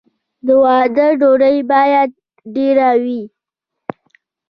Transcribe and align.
د 0.45 0.47
واده 0.63 1.07
ډوډۍ 1.19 1.57
باید 1.71 2.09
ډیره 2.55 2.89
وي. 3.03 3.21